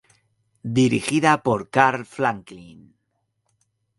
Dirigida 0.79 1.33
por 1.45 1.59
Carl 1.75 2.05
Franklin. 2.15 2.79